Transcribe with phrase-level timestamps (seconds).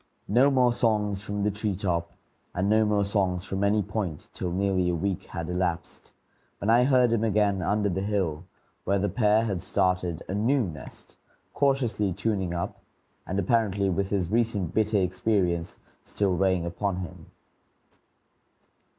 [0.27, 2.11] No more songs from the tree top,
[2.55, 6.11] and no more songs from any point, till nearly a week had elapsed,
[6.57, 8.45] when I heard him again under the hill,
[8.83, 11.17] where the pair had started a new nest,
[11.53, 12.81] cautiously tuning up,
[13.27, 17.27] and apparently with his recent bitter experience still weighing upon him.